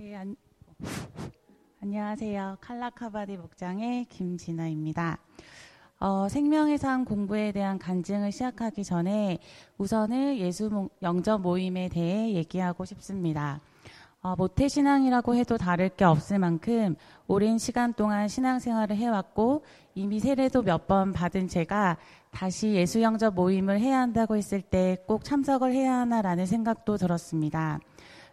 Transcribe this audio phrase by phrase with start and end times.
[0.00, 0.34] 네, 안,
[1.82, 2.56] 안녕하세요.
[2.62, 5.18] 칼라카바디 목장의 김진아입니다.
[6.00, 9.36] 어, 생명의 상 공부에 대한 간증을 시작하기 전에
[9.76, 13.60] 우선은 예수 영접 모임에 대해 얘기하고 싶습니다.
[14.22, 16.96] 어, 모태신앙이라고 해도 다를 게 없을 만큼
[17.26, 19.64] 오랜 시간 동안 신앙생활을 해왔고
[19.94, 21.98] 이미 세례도 몇 번 받은 제가
[22.30, 27.80] 다시 예수 영접 모임을 해야 한다고 했을 때 꼭 참석을 해야 하나라는 생각도 들었습니다.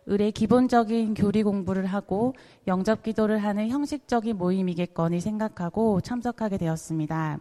[0.07, 2.33] 의뢰 기본적인 교리 공부를 하고
[2.65, 7.39] 영접 기도를 하는 형식적인 모임이겠거니 생각하고 참석하게 되었습니다.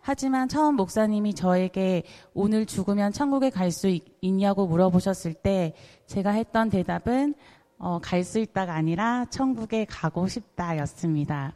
[0.00, 5.74] 하지만 처음 목사님이 저에게 오늘 죽으면 천국에 갈 수 있냐고 물어보셨을 때
[6.06, 7.34] 제가 했던 대답은
[7.78, 11.52] 어, 갈 수 있다가 아니라 천국에 가고 싶다 였습니다.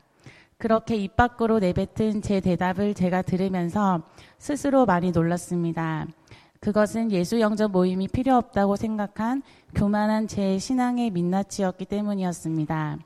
[0.59, 4.03] 그렇게 입 밖으로 내뱉은 제 대답을 제가 들으면서
[4.39, 6.07] 스스로 많이 놀랐습니다.
[6.63, 9.43] 그것은 예수 영접 모임이 필요 없다고 생각한
[9.75, 12.99] 교만한 제 신앙의 민낯이었기 때문이었습니다.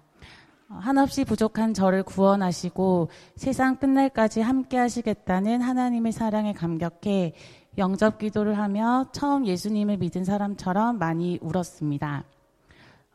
[0.69, 7.33] 한없이 부족한 저를 구원하시고 세상 끝날까지 함께 하시겠다는 하나님의 사랑에 감격해
[7.79, 12.25] 영접 기도를 하며 처음 예수님을 믿은 사람처럼 많이 울었습니다.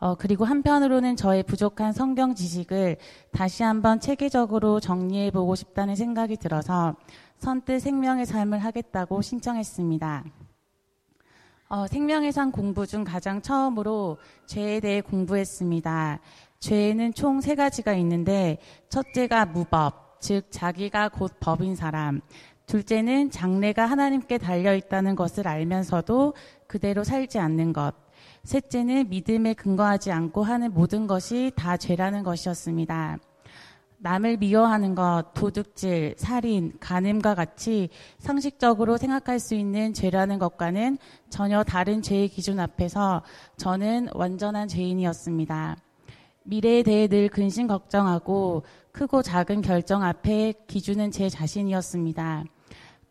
[0.02, 2.98] 어, 그리고 한편으로는 저의 부족한 성경 지식을
[3.32, 6.96] 다시 한번 체계적으로 정리해 보고 싶다는 생각이 들어서
[7.38, 10.24] 선뜻 생명의 삶을 하겠다고 신청했습니다.
[11.70, 16.20] 어, 생명의 산 공부 중 가장 처음으로 죄에 대해 공부했습니다.
[16.60, 18.58] 죄에는 총 세 가지가 있는데
[18.90, 22.22] 첫째가 무법, 즉 자기가 곧 법인 사람.
[22.66, 26.34] 둘째는 장래가 하나님께 달려 있다는 것을 알면서도
[26.66, 27.94] 그대로 살지 않는 것.
[28.44, 33.18] 셋째는 믿음에 근거하지 않고 하는 모든 것이 다 죄라는 것이었습니다.
[34.04, 40.98] 남을 미워하는 것, 도둑질, 살인, 간음과 같이 상식적으로 생각할 수 있는 죄라는 것과는
[41.30, 43.22] 전혀 다른 죄의 기준 앞에서
[43.58, 45.78] 저는 완전한 죄인이었습니다.
[46.44, 52.46] 미래에 대해 늘 근심 걱정하고 크고 작은 결정 앞에 기준은 제 자신이었습니다.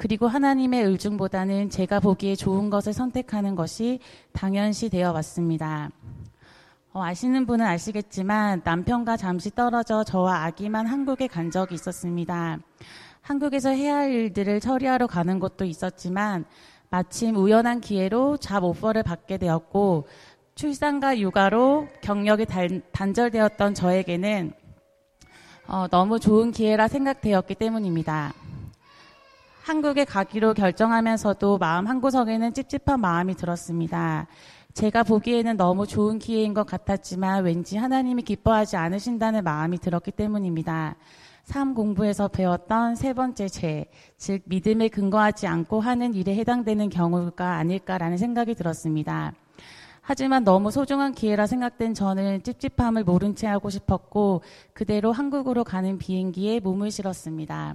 [0.00, 4.00] 그리고 하나님의 의중보다는 제가 보기에 좋은 것을 선택하는 것이
[4.32, 5.90] 당연시 되어 왔습니다.
[6.94, 12.60] 어, 아시는 분은 아시겠지만 남편과 잠시 떨어져 저와 아기만 한국에 간 적이 있었습니다.
[13.20, 16.46] 한국에서 해야 할 일들을 처리하러 가는 것도 있었지만
[16.88, 20.08] 마침 우연한 기회로 잡 오퍼를 받게 되었고
[20.54, 24.54] 출산과 육아로 경력이 단, 단절되었던 저에게는
[25.68, 28.32] 어, 너무 좋은 기회라 생각되었기 때문입니다.
[29.70, 34.26] 한국에 가기로 결정하면서도 마음 한구석에는 찝찝한 마음이 들었습니다.
[34.74, 40.96] 제가 보기에는 너무 좋은 기회인 것 같았지만 왠지 하나님이 기뻐하지 않으신다는 마음이 들었기 때문입니다.
[41.44, 43.84] 삶 공부에서 배웠던 세 번째 죄,
[44.16, 49.32] 즉 믿음에 근거하지 않고 하는 일에 해당되는 경우가 아닐까라는 생각이 들었습니다.
[50.00, 54.42] 하지만 너무 소중한 기회라 생각된 저는 찝찝함을 모른 채 하고 싶었고
[54.72, 57.74] 그대로 한국으로 가는 비행기에 몸을 실었습니다.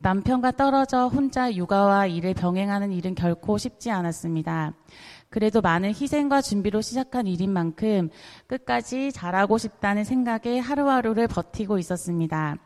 [0.00, 4.72] 남편과 떨어져 혼자 육아와 일을 병행하는 일은 결코 쉽지 않았습니다.
[5.28, 8.08] 그래도 많은 희생과 준비로 시작한 일인 만큼
[8.46, 12.56] 끝까지 잘하고 싶다는 생각에 하루하루를 버티고 있었습니다.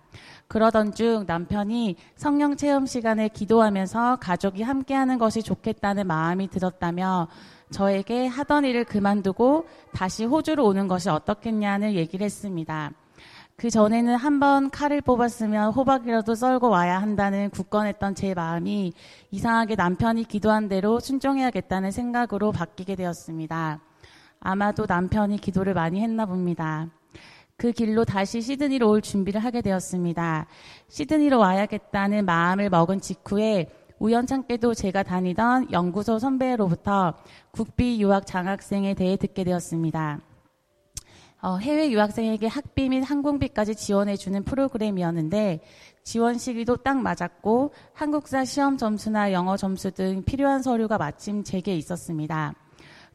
[0.47, 7.29] 그러던 중 남편이 성령 체험 시간에 기도하면서 가족이 함께하는 것이 좋겠다는 마음이 들었다며
[7.71, 12.93] 저에게 하던 일을 그만두고 다시 호주로 오는 것이 어떻겠냐는 얘기를 했습니다.
[13.57, 18.93] 그 전에는 한 번 칼을 뽑았으면 호박이라도 썰고 와야 한다는 굳건했던 제 마음이
[19.31, 23.81] 이상하게 남편이 기도한 대로 순종해야겠다는 생각으로 바뀌게 되었습니다.
[24.41, 26.89] 아마도 남편이 기도를 많이 했나 봅니다.
[27.57, 30.47] 그 길로 다시 시드니로 올 준비를 하게 되었습니다.
[30.89, 33.71] 시드니로 와야겠다는 마음을 먹은 직후에
[34.01, 37.15] 우연찮게도 제가 다니던 연구소 선배로부터
[37.53, 40.19] 국비 유학 장학생에 대해 듣게 되었습니다.
[41.45, 45.61] 어, 해외 유학생에게 학비 및 항공비까지 지원해주는 프로그램이었는데
[46.05, 52.55] 지원 시기도 딱 맞았고 한국사 시험 점수나 영어 점수 등 필요한 서류가 마침 제게 있었습니다.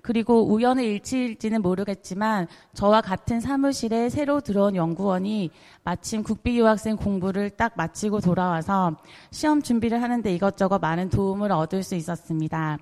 [0.02, 5.50] 그리고 우연의 일치일지는 모르겠지만 저와 같은 사무실에 새로 들어온 연구원이
[5.86, 8.98] 마침 국비 유학생 공부를 딱 마치고 돌아와서
[9.32, 12.78] 시험 준비를 하는데 이것저것 많은 도움을 얻을 수 있었습니다.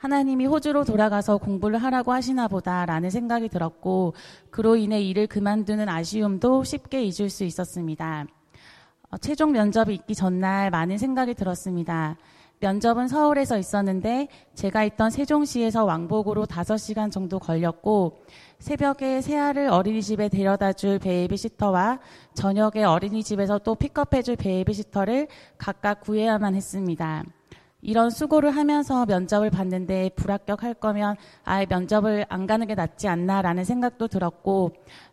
[0.00, 4.14] 하나님이 호주로 돌아가서 공부를 하라고 하시나 보다라는 생각이 들었고
[4.50, 8.24] 그로 인해 일을 그만두는 아쉬움도 쉽게 잊을 수 있었습니다.
[9.10, 12.16] 어, 최종 면접이 있기 전날 많은 생각이 들었습니다.
[12.60, 18.24] 면접은 서울에서 있었는데 제가 있던 세종시에서 왕복으로 5시간 정도 걸렸고
[18.58, 21.98] 새벽에 새아를 어린이집에 데려다 줄 베이비시터와
[22.32, 27.24] 저녁에 어린이집에서 또 픽업해 줄 베이비시터를 각각 구해야만 했습니다.
[27.82, 34.08] 이런 수고를 하면서 면접을 봤는데 불합격할 거면 아예 면접을 안 가는 게 낫지 않나라는 생각도
[34.08, 34.72] 들었고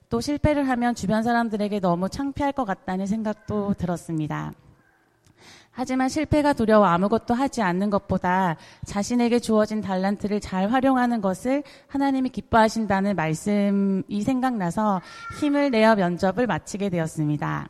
[0.09, 4.53] 또 실패를 하면 주변 사람들에게 너무 창피할 것 같다는 생각도 들었습니다.
[5.71, 8.55] 하지만 실패가 두려워 아무것도 하지 않는 것보다
[8.85, 15.01] 자신에게 주어진 달란트를 잘 활용하는 것을 하나님이 기뻐하신다는 말씀이 생각나서
[15.39, 17.67] 힘을 내어 면접을 마치게 되었습니다.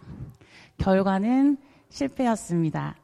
[0.78, 1.58] 결과는
[1.90, 2.96] 실패였습니다.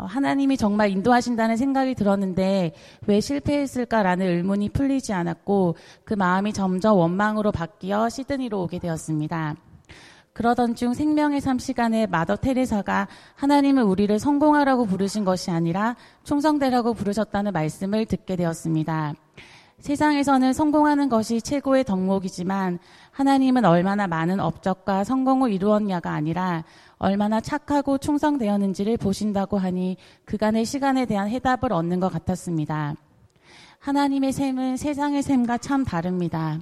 [0.00, 2.72] 어, 하나님이 정말 인도하신다는 생각이 들었는데
[3.06, 9.56] 왜 실패했을까라는 의문이 풀리지 않았고 그 마음이 점점 원망으로 바뀌어 시드니로 오게 되었습니다.
[10.32, 17.52] 그러던 중 생명의 삶 시간에 마더 테레사가 하나님은 우리를 성공하라고 부르신 것이 아니라 충성되라고 부르셨다는
[17.52, 19.14] 말씀을 듣게 되었습니다.
[19.80, 22.78] 세상에서는 성공하는 것이 최고의 덕목이지만
[23.12, 26.64] 하나님은 얼마나 많은 업적과 성공을 이루었냐가 아니라
[26.98, 29.96] 얼마나 착하고 충성되었는지를 보신다고 하니
[30.26, 32.94] 그간의 시간에 대한 해답을 얻는 것 같았습니다.
[33.78, 36.58] 하나님의 셈은 세상의 셈과 참 다릅니다.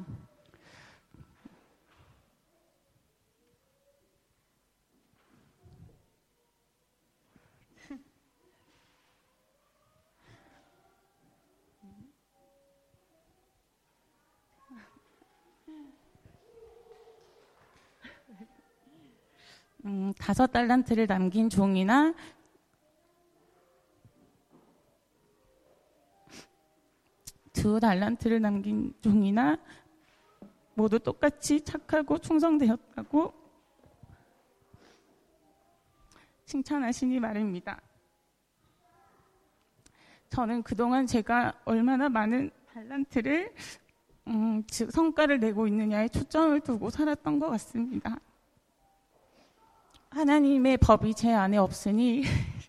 [19.85, 22.15] 음, 다섯 달란트를 남긴 종이나
[27.53, 29.59] 두 달란트를 남긴 종이나
[30.75, 33.33] 모두 똑같이 착하고 충성되었다고
[36.45, 37.81] 칭찬하시니 말입니다.
[40.31, 43.53] 저는 그동안 제가 얼마나 많은 달란트를
[44.29, 48.19] 음, 즉 성과를 내고 있느냐에 초점을 두고 살았던 것 같습니다.
[50.11, 52.25] 하나님의 법이 제 안에 없으니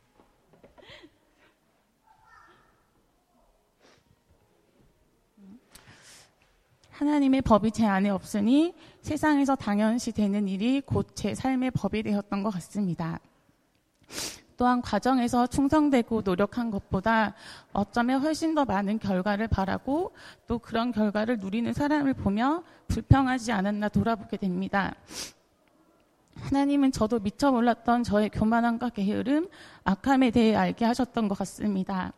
[6.91, 12.49] 하나님의 법이 제 안에 없으니 세상에서 당연시 되는 일이 곧 제 삶의 법이 되었던 것
[12.51, 13.19] 같습니다.
[14.57, 17.33] 또한 과정에서 충성되고 노력한 것보다
[17.71, 20.13] 어쩌면 훨씬 더 많은 결과를 바라고
[20.47, 24.93] 또 그런 결과를 누리는 사람을 보며 불평하지 않았나 돌아보게 됩니다.
[26.41, 29.49] 하나님은 저도 미처 몰랐던 저의 교만함과 게으름,
[29.83, 32.13] 악함에 대해 알게 하셨던 것 같습니다.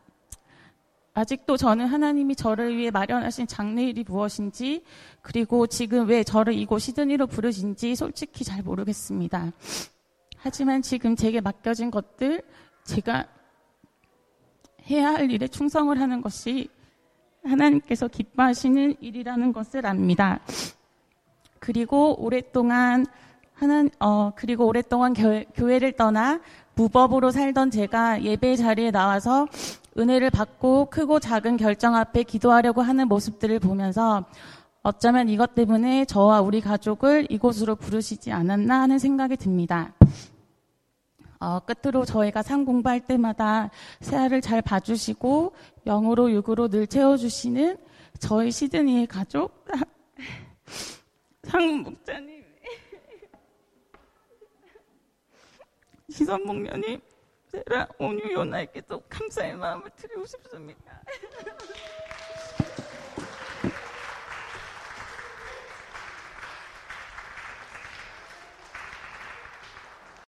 [1.14, 4.84] 아직도 저는 하나님이 저를 위해 마련하신 장래일이 무엇인지,
[5.22, 9.52] 그리고 지금 왜 저를 이곳 시드니로 부르신지 솔직히 잘 모르겠습니다.
[10.38, 12.42] 하지만 지금 제게 맡겨진 것들,
[12.86, 13.28] 제가
[14.90, 16.70] 해야 할 일에 충성을 하는 것이
[17.44, 20.40] 하나님께서 기뻐하시는 일이라는 것을 압니다.
[21.60, 23.06] 그리고 오랫동안
[23.62, 26.42] 하나 어 그리고 오랫동안 교회, 교회를 떠나
[26.74, 29.48] 무법으로 살던 제가 예배 자리에 나와서
[30.00, 34.26] 은혜를 받고 크고 작은 결정 앞에 기도하려고 하는 모습들을 보면서
[34.82, 39.94] 어쩌면 이것 때문에 저와 우리 가족을 이곳으로 부르시지 않았나 하는 생각이 듭니다.
[41.40, 43.70] 어, 끝으로 저희가 상 공부할 때마다
[44.00, 45.54] 새아를 잘 봐주시고
[45.86, 47.78] 영으로 육으로 늘 채워주시는
[48.18, 49.66] 저희 시드니의 가족
[51.44, 52.41] 상 목자님
[56.12, 57.00] 희선 목련님,
[57.48, 61.02] 세라 온유 요나에게도 감사의 마음을 드리고 싶습니다.